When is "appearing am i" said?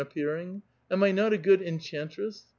0.25-1.11